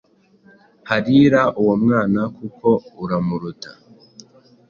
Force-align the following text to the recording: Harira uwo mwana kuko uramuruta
Harira 0.89 1.41
uwo 1.61 1.73
mwana 1.83 2.21
kuko 2.37 2.67
uramuruta 3.03 3.71